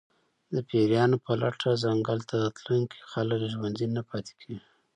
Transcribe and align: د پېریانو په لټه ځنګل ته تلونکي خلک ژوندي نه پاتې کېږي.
د 0.53 0.55
پېریانو 0.69 1.17
په 1.25 1.31
لټه 1.41 1.69
ځنګل 1.83 2.19
ته 2.29 2.37
تلونکي 2.57 2.99
خلک 3.11 3.41
ژوندي 3.51 3.87
نه 3.95 4.01
پاتې 4.09 4.33
کېږي. 4.41 4.67